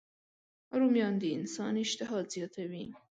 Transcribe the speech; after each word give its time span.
رومیان 0.79 1.13
د 1.21 1.23
انسان 1.37 1.73
اشتها 1.85 2.17
زیاتوي 2.33 2.85